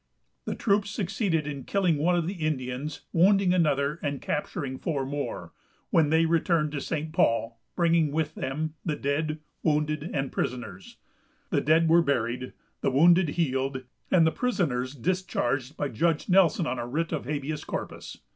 The 0.45 0.55
troops 0.55 0.89
succeeded 0.89 1.45
in 1.45 1.63
killing 1.63 1.97
one 1.99 2.15
of 2.15 2.25
the 2.25 2.33
Indians, 2.43 3.01
wounding 3.13 3.53
another, 3.53 3.99
and 4.01 4.19
capturing 4.19 4.79
four 4.79 5.05
more, 5.05 5.53
when 5.91 6.09
they 6.09 6.25
returned 6.25 6.71
to 6.71 6.81
St. 6.81 7.13
Paul, 7.13 7.59
bringing 7.75 8.11
with 8.11 8.33
them 8.33 8.73
the 8.83 8.95
dead, 8.95 9.41
wounded, 9.61 10.01
and 10.11 10.31
prisoners. 10.31 10.97
The 11.51 11.61
dead 11.61 11.87
were 11.87 12.01
buried, 12.01 12.53
the 12.81 12.89
wounded 12.89 13.29
healed, 13.37 13.83
and 14.09 14.25
the 14.25 14.31
prisoners 14.31 14.95
discharged 14.95 15.77
by 15.77 15.89
Judge 15.89 16.27
Nelson 16.27 16.65
on 16.65 16.79
a 16.79 16.87
writ 16.87 17.11
of 17.11 17.25
habeas 17.25 17.63
corpus. 17.63 18.17